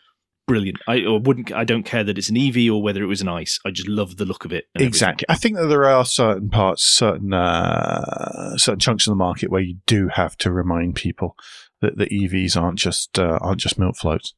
[0.46, 0.78] Brilliant.
[0.86, 1.52] I or wouldn't.
[1.52, 3.58] I don't care that it's an EV or whether it was an ICE.
[3.64, 4.66] I just love the look of it.
[4.74, 4.88] and everything.
[4.88, 5.26] Exactly.
[5.30, 9.62] I think that there are certain parts, certain uh, certain chunks of the market where
[9.62, 11.36] you do have to remind people
[11.80, 14.34] that the EVs aren't just uh, aren't just milk floats.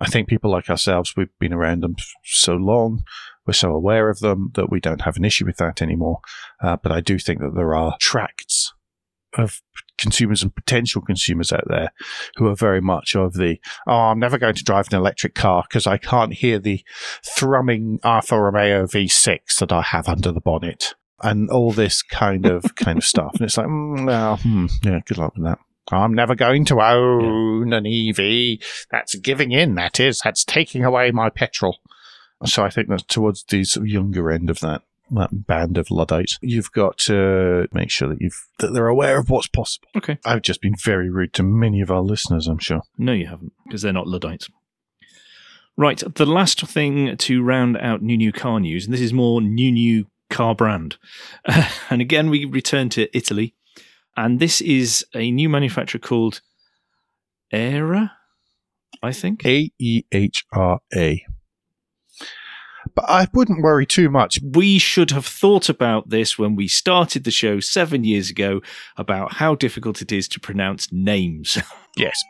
[0.00, 3.02] I think people like ourselves, we've been around them so long,
[3.46, 6.20] we're so aware of them that we don't have an issue with that anymore.
[6.62, 8.74] Uh, but I do think that there are tracts
[9.36, 9.62] of
[9.98, 11.90] consumers and potential consumers out there
[12.36, 15.64] who are very much of the oh i'm never going to drive an electric car
[15.68, 16.82] because i can't hear the
[17.36, 20.94] thrumming alfa romeo v6 that i have under the bonnet.
[21.20, 23.32] And all this kind of kind of stuff.
[23.34, 25.58] And it's like mm, well, hmm, yeah good luck with that
[25.92, 28.58] i'm never going to own an ev
[28.90, 31.78] that's giving in that is that's taking away my petrol
[32.44, 35.90] so i think that's towards the sort of younger end of that that band of
[35.90, 40.18] luddites you've got to make sure that you've that they're aware of what's possible Okay.
[40.24, 42.82] I've just been very rude to many of our listeners, I'm sure.
[42.96, 44.48] No, you haven't, because they're not Luddites.
[45.76, 49.40] Right, the last thing to round out new new car news, and this is more
[49.40, 50.96] new new car brand.
[51.90, 53.54] and again, we return to Italy,
[54.18, 56.40] and this is a new manufacturer called
[57.52, 58.12] Era,
[59.00, 59.46] I think.
[59.46, 61.24] A E H R A.
[62.96, 64.40] But I wouldn't worry too much.
[64.42, 68.60] We should have thought about this when we started the show seven years ago
[68.96, 71.58] about how difficult it is to pronounce names.
[71.96, 72.22] Yes.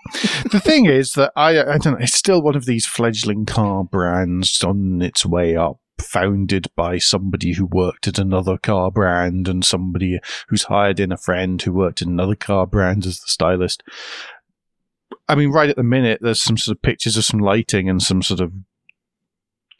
[0.50, 3.84] the thing is that I, I don't know, it's still one of these fledgling car
[3.84, 9.64] brands on its way up, founded by somebody who worked at another car brand and
[9.64, 13.82] somebody who's hired in a friend who worked in another car brand as the stylist.
[15.28, 18.02] I mean, right at the minute, there's some sort of pictures of some lighting and
[18.02, 18.52] some sort of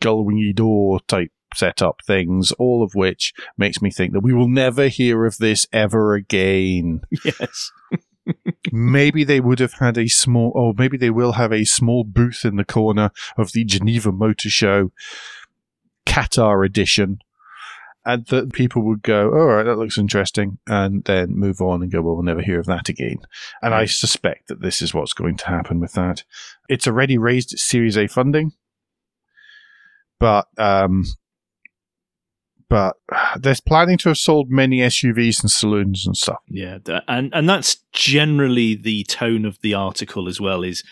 [0.01, 4.89] gullwingy door type setup things, all of which makes me think that we will never
[4.89, 7.01] hear of this ever again.
[7.25, 7.73] yes.
[8.73, 12.45] maybe they would have had a small, or maybe they will have a small booth
[12.45, 14.93] in the corner of the Geneva Motor Show
[16.09, 17.19] Qatar edition.
[18.05, 21.93] And that people would go, all right, that looks interesting, and then move on and
[21.93, 23.19] go, well, we'll never hear of that again.
[23.61, 26.25] And I suspect that this is what's going to happen with that.
[26.71, 28.53] It's already raised its Series A funding,
[30.19, 31.05] but um,
[32.71, 32.97] but
[33.39, 36.41] they're planning to have sold many SUVs and saloons and stuff.
[36.49, 40.63] Yeah, and and that's generally the tone of the article as well.
[40.63, 40.83] Is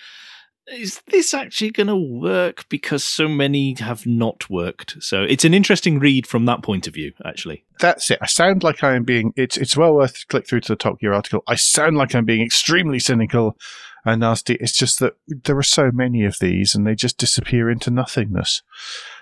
[0.68, 2.68] is this actually going to work?
[2.68, 4.96] Because so many have not worked.
[5.00, 7.12] So it's an interesting read from that point of view.
[7.24, 8.18] Actually, that's it.
[8.20, 9.32] I sound like I am being.
[9.36, 11.42] It's it's well worth to click through to the Top Gear article.
[11.46, 13.56] I sound like I'm being extremely cynical
[14.04, 14.54] and nasty.
[14.60, 18.62] It's just that there are so many of these, and they just disappear into nothingness.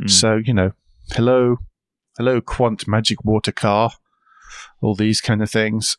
[0.02, 0.11] Mm.
[0.11, 0.72] So you know,
[1.12, 1.59] hello
[2.16, 3.90] hello, Quant Magic Water Car,
[4.80, 5.96] all these kind of things.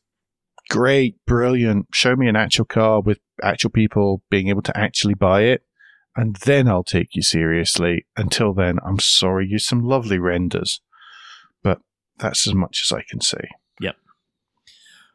[0.69, 1.87] Great, brilliant.
[1.93, 5.63] Show me an actual car with actual people being able to actually buy it,
[6.15, 8.05] and then I'll take you seriously.
[8.15, 10.81] Until then, I'm sorry, use some lovely renders,
[11.63, 11.79] but
[12.17, 13.49] that's as much as I can say.
[13.79, 13.95] Yep.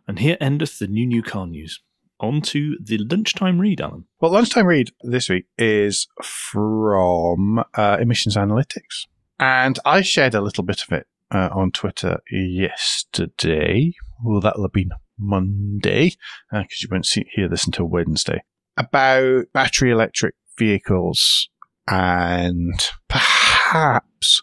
[0.06, 1.80] And here endeth the new new car news.
[2.18, 4.04] On to the lunchtime read, Alan.
[4.20, 9.06] Well, lunchtime read this week is from uh, Emissions Analytics.
[9.38, 13.94] And I shared a little bit of it uh, on Twitter yesterday.
[14.22, 16.14] Well, that'll have been Monday,
[16.50, 18.42] because uh, you won't see, hear this until Wednesday,
[18.76, 21.48] about battery electric vehicles
[21.87, 24.42] and perhaps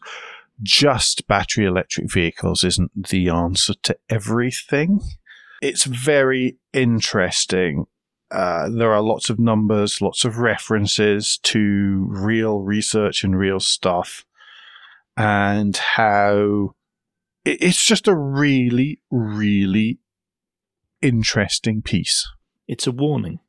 [0.62, 5.02] just battery electric vehicles isn't the answer to everything.
[5.62, 7.86] It's very interesting.
[8.30, 14.26] Uh, there are lots of numbers, lots of references to real research and real stuff
[15.16, 16.76] and how
[17.46, 20.00] it's just a really, really
[21.02, 22.28] interesting piece.
[22.68, 23.40] It's a warning.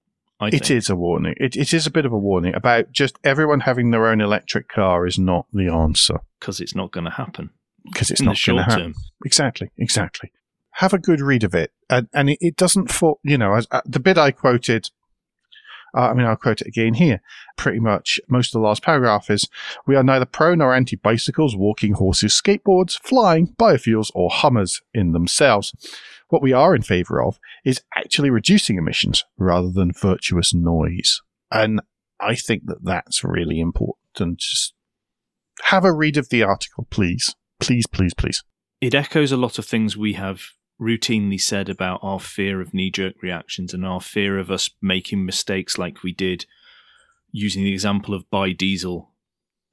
[0.41, 1.35] It is a warning.
[1.39, 4.69] It, it is a bit of a warning about just everyone having their own electric
[4.69, 7.51] car is not the answer because it's not going to happen.
[7.85, 8.95] Because it's In not going to happen.
[9.25, 10.31] Exactly, exactly.
[10.73, 13.19] Have a good read of it, and, and it, it doesn't fall.
[13.25, 14.91] You know, as, uh, the bit I quoted
[15.97, 17.21] uh, I mean, I'll quote it again here.
[17.57, 19.49] Pretty much most of the last paragraph is
[19.87, 25.13] We are neither pro nor anti bicycles, walking horses, skateboards, flying, biofuels, or Hummers in
[25.13, 25.73] themselves.
[26.29, 31.21] What we are in favour of is actually reducing emissions rather than virtuous noise.
[31.51, 31.81] And
[32.21, 34.39] I think that that's really important.
[34.39, 34.75] Just
[35.63, 37.35] have a read of the article, please.
[37.61, 38.43] Please, please, please.
[38.81, 40.43] It echoes a lot of things we have
[40.81, 45.25] routinely said about our fear of knee jerk reactions and our fear of us making
[45.25, 46.47] mistakes like we did
[47.33, 49.13] using the example of buy diesel.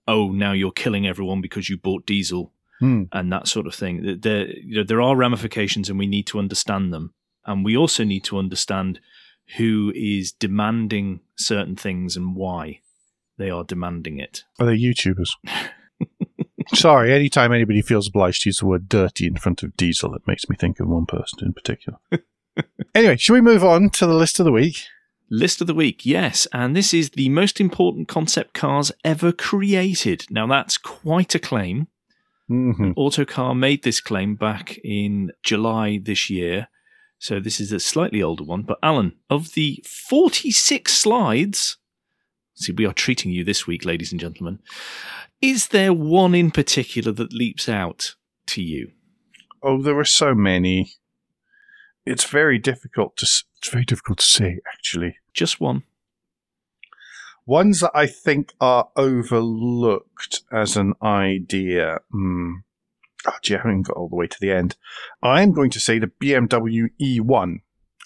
[0.08, 3.04] Oh, now you're killing everyone because you bought diesel hmm.
[3.12, 4.20] and that sort of thing.
[4.22, 7.14] There, you know, there are ramifications and we need to understand them.
[7.46, 9.00] And we also need to understand
[9.58, 12.80] who is demanding certain things and why
[13.38, 14.44] they are demanding it.
[14.60, 15.30] Are they YouTubers?
[16.74, 20.24] Sorry, anytime anybody feels obliged to use the word dirty in front of diesel, it
[20.26, 22.00] makes me think of one person in particular.
[22.96, 24.80] anyway, should we move on to the list of the week?
[25.30, 26.48] List of the week, yes.
[26.54, 30.26] And this is the most important concept cars ever created.
[30.30, 31.88] Now, that's quite a claim.
[32.50, 32.92] Mm-hmm.
[32.96, 36.68] Autocar made this claim back in July this year.
[37.18, 38.64] So this is a slightly older one.
[38.64, 41.78] But Alan, of the 46 slides,
[42.56, 44.60] see, we are treating you this week, ladies and gentlemen.
[45.42, 48.16] Is there one in particular that leaps out
[48.48, 48.92] to you?
[49.64, 50.92] Oh, there are so many.
[52.06, 55.18] It's very difficult to it's very difficult to say actually.
[55.34, 55.84] Just one.
[57.46, 62.00] Ones that I think are overlooked as an idea.
[62.12, 62.54] Hmm.
[63.28, 64.78] Oh, gee, I haven't got all the way to the end.
[65.22, 67.58] I'm going to say the BMW E1.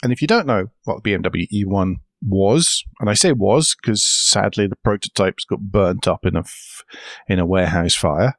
[0.01, 4.03] And if you don't know what the BMW E1 was, and I say was because
[4.03, 6.83] sadly the prototypes got burnt up in a f-
[7.27, 8.37] in a warehouse fire,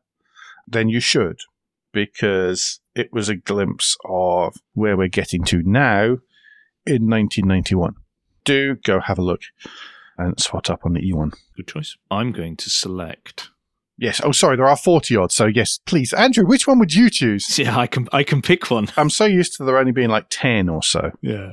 [0.66, 1.38] then you should
[1.92, 6.18] because it was a glimpse of where we're getting to now
[6.86, 7.94] in 1991.
[8.44, 9.42] Do go have a look
[10.20, 11.34] and swat up on the E1.
[11.56, 11.96] Good choice.
[12.10, 13.50] I'm going to select
[14.00, 14.18] Yes.
[14.24, 15.30] Oh, sorry, there are 40 odd.
[15.30, 16.14] So, yes, please.
[16.14, 17.58] Andrew, which one would you choose?
[17.58, 18.88] Yeah, I can I can pick one.
[18.96, 21.12] I'm so used to there only being like 10 or so.
[21.20, 21.52] Yeah.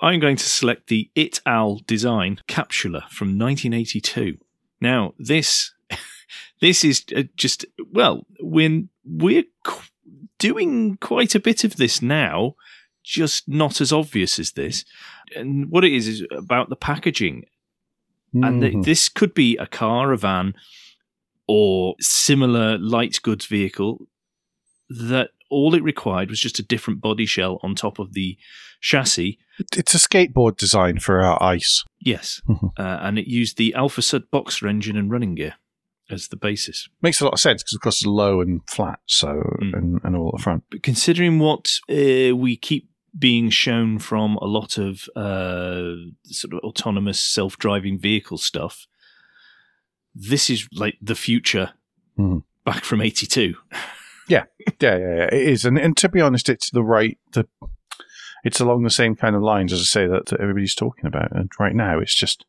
[0.00, 4.38] I'm going to select the Italdesign Capsula from 1982.
[4.80, 5.72] Now, this
[6.60, 9.88] this is uh, just well, when we're qu-
[10.40, 12.56] doing quite a bit of this now,
[13.04, 14.84] just not as obvious as this.
[15.36, 17.44] And what it is is about the packaging.
[18.44, 18.84] And th- Mhm.
[18.84, 20.54] this could be a car, a van,
[21.46, 24.08] or similar light goods vehicle
[24.88, 28.36] that all it required was just a different body shell on top of the
[28.80, 29.38] chassis.
[29.74, 31.82] it's a skateboard design for our ice.
[32.00, 32.42] Yes.
[32.46, 32.72] Mhm.
[32.78, 35.54] Uh, and it used the Alfasud boxer engine and running gear
[36.10, 36.88] as the basis.
[37.00, 39.28] Makes a lot of sense because, of course, it's low and flat, so
[39.62, 39.72] Mm.
[39.74, 40.64] and, and all at the front.
[40.70, 45.92] But considering what uh, we keep being shown from a lot of uh,
[46.24, 48.86] sort of autonomous self driving vehicle stuff,
[50.14, 51.72] this is like the future
[52.18, 52.42] Mhm.
[52.64, 53.54] back from 82.
[54.28, 54.44] Yeah,
[54.80, 55.64] yeah, yeah, it is.
[55.64, 57.46] And and to be honest, it's the right the
[58.44, 61.30] it's along the same kind of lines as I say that, that everybody's talking about.
[61.32, 62.44] And right now, it's just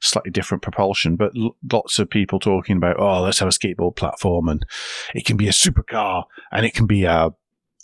[0.00, 3.96] slightly different propulsion, but l- lots of people talking about oh, let's have a skateboard
[3.96, 4.64] platform, and
[5.14, 7.30] it can be a supercar, and it can be a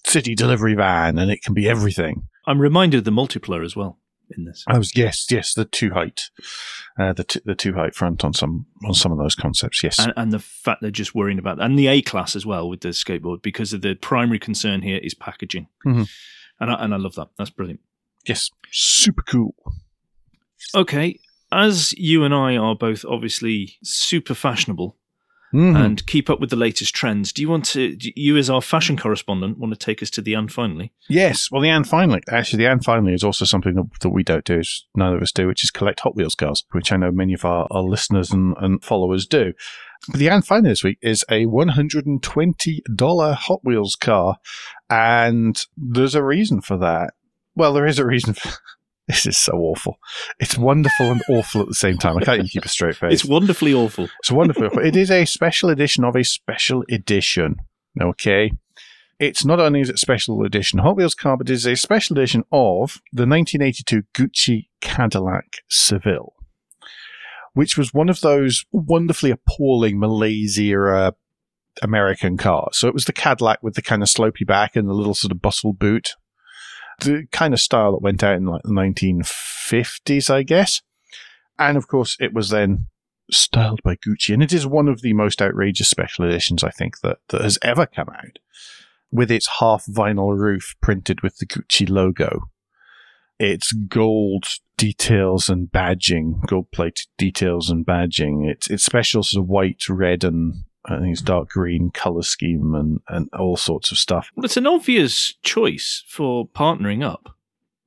[0.06, 2.28] city delivery van, and it can be everything.
[2.46, 3.98] I'm reminded of the Multipla as well
[4.36, 4.64] in this.
[4.68, 6.30] I was yes, yes, the two height,
[6.98, 9.82] uh, the t- the two height front on some on some of those concepts.
[9.82, 12.68] Yes, And, and the fact they're just worrying about and the A class as well
[12.68, 16.08] with the skateboard because of the primary concern here is packaging, Mhm.
[16.60, 17.28] and I, and I love that.
[17.38, 17.80] That's brilliant.
[18.26, 19.54] yes, super cool.
[20.74, 21.18] Okay,
[21.52, 24.96] as you and I are both obviously super fashionable
[25.54, 25.76] Mhm.
[25.76, 28.96] and keep up with the latest trends, do you want to, you as our fashion
[28.96, 30.92] correspondent, want to take us to the and finally?
[31.08, 34.24] Yes, well, the and finally, actually, the and finally is also something that, that we
[34.24, 34.60] don't do,
[34.96, 37.44] neither of us do, which is collect Hot Wheels cars, which I know many of
[37.44, 39.52] our, our listeners and, and followers do.
[40.08, 44.36] But the and finally this week is a $120 Hot Wheels car,
[44.90, 47.14] and there's a reason for that.
[47.54, 48.50] Well, there is a reason for
[49.06, 49.98] This is so awful.
[50.38, 52.16] It's wonderful and awful at the same time.
[52.16, 53.12] I can't even keep a straight face.
[53.12, 54.08] It's wonderfully awful.
[54.20, 54.78] It's wonderful.
[54.78, 57.56] it is a special edition of a special edition.
[58.00, 58.52] Okay.
[59.20, 62.16] It's not only is it special edition Hot Wheels car, but it is a special
[62.18, 66.32] edition of the 1982 Gucci Cadillac Seville,
[67.52, 71.14] which was one of those wonderfully appalling Malaise era
[71.82, 72.76] American cars.
[72.78, 75.32] So it was the Cadillac with the kind of slopey back and the little sort
[75.32, 76.14] of bustle boot,
[77.00, 80.82] the kind of style that went out in like the 1950s, I guess.
[81.58, 82.86] And of course, it was then
[83.30, 87.00] styled by Gucci, and it is one of the most outrageous special editions I think
[87.00, 88.38] that, that has ever come out,
[89.10, 92.50] with its half vinyl roof printed with the Gucci logo,
[93.38, 99.48] its gold details and badging, gold plated details and badging, its its special sort of
[99.48, 103.98] white, red, and I think it's dark green color scheme, and and all sorts of
[103.98, 104.30] stuff.
[104.36, 107.34] Well, it's an obvious choice for partnering up.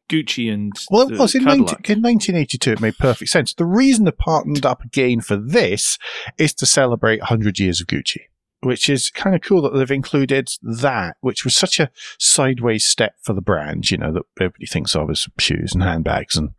[0.09, 2.71] Gucci and Well, it was in, 19, in 1982.
[2.71, 3.53] It made perfect sense.
[3.53, 5.97] The reason they partnered up again for this
[6.37, 8.21] is to celebrate 100 years of Gucci,
[8.61, 13.15] which is kind of cool that they've included that, which was such a sideways step
[13.21, 13.91] for the brand.
[13.91, 16.51] You know that everybody thinks of as shoes and handbags and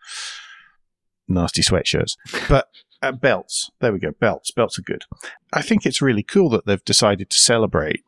[1.26, 2.16] nasty sweatshirts,
[2.48, 2.68] but.
[3.00, 3.70] Uh, belts.
[3.80, 4.12] There we go.
[4.12, 4.50] Belts.
[4.50, 5.04] Belts are good.
[5.52, 8.04] I think it's really cool that they've decided to celebrate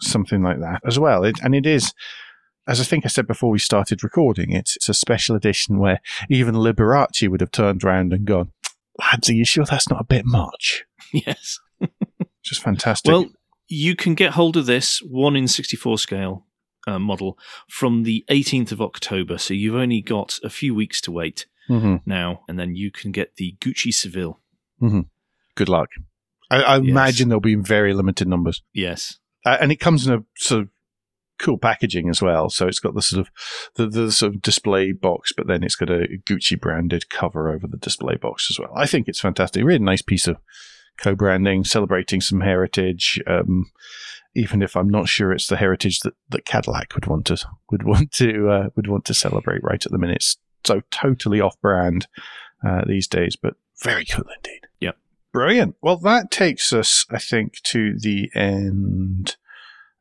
[0.00, 1.24] something like that as well.
[1.24, 1.94] It, and it is,
[2.66, 6.00] as I think I said before we started recording, it's, it's a special edition where
[6.28, 8.52] even Liberace would have turned around and gone,
[8.98, 10.84] lads, are you sure that's not a bit much?
[11.12, 11.58] yes.
[12.42, 13.10] Just fantastic.
[13.10, 13.26] Well,
[13.68, 16.46] you can get hold of this one in 64 scale
[16.86, 19.38] uh, model from the 18th of October.
[19.38, 23.12] So you've only got a few weeks to wait hmm now, and then you can
[23.12, 24.40] get the Gucci Seville.
[25.54, 25.90] good luck.
[26.50, 26.88] I, I Yes.
[26.90, 28.62] imagine there'll be in very limited numbers.
[28.72, 29.18] Yes.
[29.44, 30.68] Uh, and it comes in a sort of
[31.38, 32.48] cool packaging as well.
[32.50, 33.30] So it's got the sort of
[33.74, 37.66] the, the sort of display box, but then it's got a Gucci branded cover over
[37.66, 38.72] the display box as well.
[38.76, 39.64] I think it's fantastic.
[39.64, 40.36] Really nice piece of
[40.98, 43.20] co-branding, celebrating some heritage.
[43.26, 43.70] Um,
[44.34, 47.36] even if I'm not sure it's the heritage that, that Cadillac would want to
[47.70, 50.16] would want to uh, would want to celebrate right at the minute.
[50.16, 50.36] It's
[50.66, 52.06] so totally off-brand
[52.66, 54.66] uh, these days, but very cool indeed.
[54.80, 54.96] Yep.
[55.32, 55.76] Brilliant.
[55.82, 59.36] Well, that takes us, I think, to the end.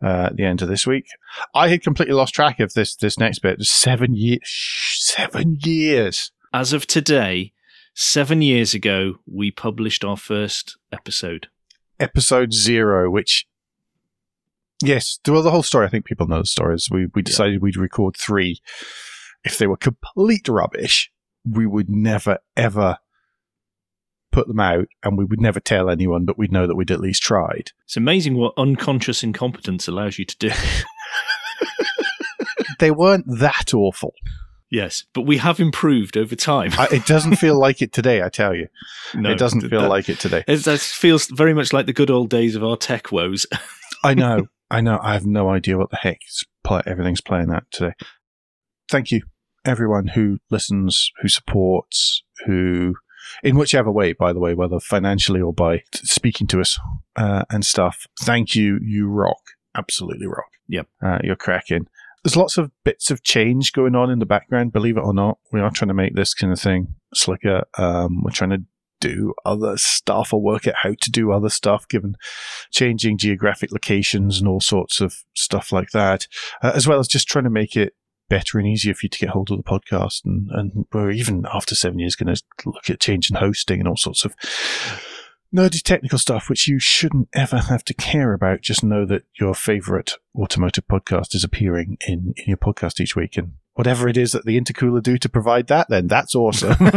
[0.04, 1.08] Uh, the end of this week,
[1.56, 2.96] I had completely lost track of this.
[2.96, 3.64] This next bit.
[3.64, 4.42] Seven years.
[5.00, 6.32] Seven years.
[6.54, 7.54] As of today,
[7.94, 11.48] seven years ago, we published our first episode.
[12.00, 13.48] Episode zero, which.
[14.84, 15.88] Yes, well, the whole story.
[15.88, 16.76] I think people know the story.
[16.76, 18.60] Is we we decided we'd record three.
[19.46, 21.10] If they were complete rubbish,
[21.50, 22.98] we would never ever
[24.32, 27.00] put them out and we would never tell anyone, but we'd know that we'd at
[27.00, 27.72] least tried.
[27.86, 30.52] It's amazing what unconscious incompetence allows you to do.
[32.80, 34.14] they weren't that awful.
[34.72, 36.72] Yes, but we have improved over time.
[36.78, 38.68] I, it doesn't feel like it today, I tell you.
[39.14, 40.44] No, it doesn't feel that- like it today.
[40.48, 43.46] It that feels very much like the good old days of our tech woes.
[44.04, 44.48] I know.
[44.70, 45.00] I know.
[45.02, 47.94] I have no idea what the heck is play, everything's playing at today.
[48.90, 49.22] Thank you,
[49.66, 52.96] everyone who listens, who supports, who,
[53.44, 56.80] in whichever way, by the way, whether financially or by speaking to us
[57.16, 58.08] uh, and stuff.
[58.22, 58.80] Thank you.
[58.82, 59.42] You rock.
[59.76, 60.52] Absolutely rock.
[60.68, 60.88] Yep.
[61.04, 61.88] Uh, you're cracking.
[62.24, 65.38] There's lots of bits of change going on in the background, believe it or not.
[65.52, 67.66] We are trying to make this kind of thing slicker.
[67.78, 68.64] Um, we're trying to
[69.00, 72.16] do other stuff or work out how to do other stuff given
[72.72, 76.28] changing geographic locations and all sorts of stuff like that,
[76.64, 77.94] uh, as well as just trying to make it
[78.30, 80.26] better and easier for you to get hold of the podcast.
[80.26, 83.98] And, and we're even after seven years going to look at changing hosting and all
[83.98, 84.36] sorts of
[85.54, 88.62] nerdy technical stuff, which you shouldn't ever have to care about.
[88.62, 93.38] Just know that your favorite automotive podcast is appearing in, in your podcast each week.
[93.38, 96.76] And whatever it is that the intercooler do to provide that, then that's awesome.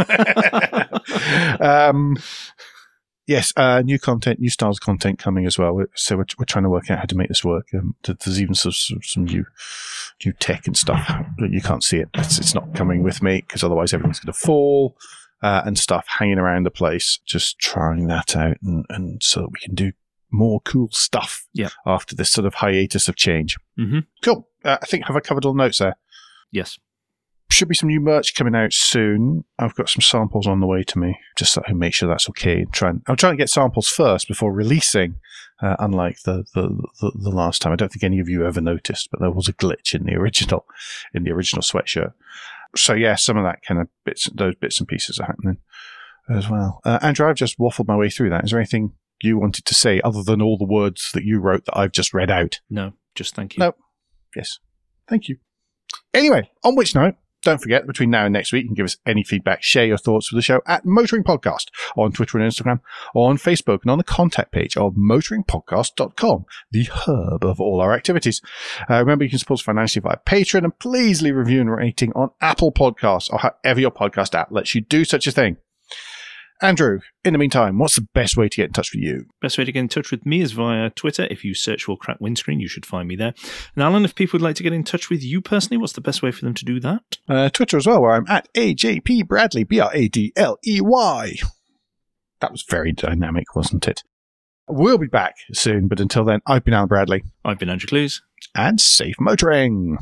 [1.59, 2.17] um,
[3.29, 5.85] yes, uh, new content, new styles of content coming as well.
[5.95, 7.67] So we're, we're trying to work out how to make this work.
[7.73, 9.45] Um, there's even some, some, new
[10.25, 11.07] new tech and stuff.
[11.37, 12.09] but You can't see it.
[12.15, 14.97] It's, it's not coming with me because otherwise everything's going to fall.
[15.41, 19.49] Uh, and stuff hanging around the place, just trying that out, and, and so that
[19.53, 19.93] we can do
[20.31, 21.69] more cool stuff Yeah.
[21.85, 23.55] after this sort of hiatus of change.
[23.79, 24.05] Mhm.
[24.21, 24.49] Cool.
[24.65, 25.95] Uh, I think have I covered all the notes there?
[26.51, 26.77] yes.
[27.51, 29.43] Should be some new merch coming out soon.
[29.57, 32.07] I've got some samples on the way to me, just so I can make sure
[32.07, 32.61] that's okay.
[32.61, 35.15] And try and, I'm trying to get samples first before releasing.
[35.61, 36.69] Uh, unlike the, the,
[37.01, 39.49] the the last time, I don't think any of you ever noticed, but there was
[39.49, 40.65] a glitch in the original
[41.13, 42.13] in the original sweatshirt.
[42.77, 45.57] So yeah, some of that kind of bits, those bits and pieces are happening
[46.29, 46.79] as well.
[46.85, 48.45] Uh, Andrew, I've just waffled my way through that.
[48.45, 51.65] Is there anything you wanted to say other than all the words that you wrote
[51.65, 52.61] that I've just read out?
[52.69, 53.59] No, just thank you.
[53.59, 53.75] No.
[54.35, 54.59] Yes.
[55.09, 55.37] Thank you.
[56.13, 58.97] Anyway, on which note, don't forget, between now and next week, you can give us
[59.05, 62.81] any feedback, share your thoughts with the show at Motoring Podcast on Twitter and Instagram,
[63.13, 68.41] on Facebook and on the contact page of motoringpodcast.com, the hub of all our activities.
[68.89, 71.71] Uh, remember, you can support us financially via Patreon, and please leave a review and
[71.71, 75.57] rating on Apple Podcasts or however your podcast app lets you do such a thing.
[76.61, 79.25] Andrew, in the meantime, what's the best way to get in touch with you?
[79.41, 81.25] Best way to get in touch with me is via Twitter.
[81.31, 83.33] If you search for Crack Windscreen, you should find me there.
[83.75, 86.01] And Alan, if people would like to get in touch with you personally, what's the
[86.01, 87.01] best way for them to do that?
[87.29, 90.81] uh, Twitter as well, where I'm at AJP Bradley, B R A D L E
[90.81, 91.35] Y.
[92.41, 94.03] That was very dynamic, wasn't it?
[94.67, 98.21] We'll be back soon, but until then, I've been Alan Bradley, I've been Andrew Clues.
[98.53, 99.97] and safe motoring.